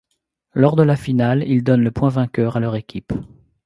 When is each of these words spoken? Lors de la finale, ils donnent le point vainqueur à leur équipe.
Lors 0.55 0.75
de 0.75 0.81
la 0.81 0.95
finale, 0.95 1.43
ils 1.47 1.63
donnent 1.63 1.83
le 1.83 1.91
point 1.91 2.09
vainqueur 2.09 2.57
à 2.57 2.59
leur 2.59 2.75
équipe. 2.75 3.13